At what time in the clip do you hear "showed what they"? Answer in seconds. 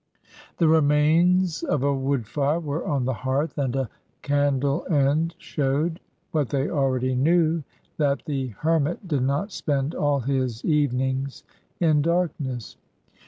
5.37-6.71